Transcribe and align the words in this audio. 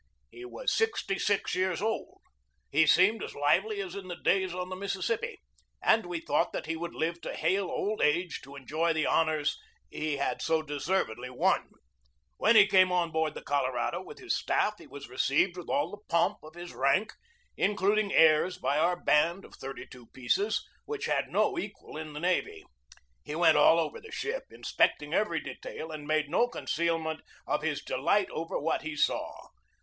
He 0.31 0.45
was 0.45 0.75
sixty 0.75 1.19
six 1.19 1.53
years 1.53 1.79
old. 1.79 2.21
He 2.71 2.87
seemed 2.87 3.21
as 3.23 3.35
lively 3.35 3.79
as 3.81 3.93
in 3.93 4.07
the 4.07 4.15
days 4.15 4.51
on 4.51 4.69
the 4.69 4.75
Mississippi, 4.75 5.39
and 5.79 6.07
we 6.07 6.19
thought 6.19 6.51
that 6.53 6.65
he 6.65 6.75
would 6.75 6.95
live 6.95 7.21
to 7.21 7.35
hale 7.35 7.69
old 7.69 8.01
age 8.01 8.41
to 8.41 8.55
enjoy 8.55 8.93
the 8.93 9.05
honors 9.05 9.59
he 9.91 10.17
had 10.17 10.41
so 10.41 10.63
deservedly 10.63 11.29
won. 11.29 11.69
When 12.37 12.55
he 12.55 12.65
came 12.65 12.91
on 12.91 13.11
board 13.11 13.35
the 13.35 13.43
Colorado 13.43 14.01
with 14.01 14.17
his 14.17 14.35
staff, 14.35 14.73
he 14.79 14.87
was 14.87 15.07
received 15.07 15.55
with 15.55 15.69
all 15.69 15.91
the 15.91 16.01
pomp 16.09 16.39
of 16.41 16.55
his 16.55 16.73
rank, 16.73 17.13
including 17.55 18.11
airs 18.11 18.57
by 18.57 18.79
our 18.79 18.95
band 18.99 19.45
of 19.45 19.53
thirty 19.53 19.85
two 19.85 20.07
pieces, 20.07 20.67
which 20.85 21.05
had 21.05 21.27
no 21.27 21.59
equal 21.59 21.95
in 21.95 22.13
the 22.13 22.19
navy. 22.19 22.63
He 23.23 23.35
went 23.35 23.55
all 23.55 23.77
over 23.79 24.01
the 24.01 24.11
ship, 24.11 24.45
inspecting 24.49 25.13
every 25.13 25.41
detail, 25.41 25.91
and 25.91 26.07
made 26.07 26.27
no 26.27 26.47
concealment 26.47 27.21
of 27.45 27.61
his 27.61 27.83
delight 27.83 28.31
over 28.31 28.59
what 28.59 28.81
he 28.81 28.95
saw. 28.95 29.49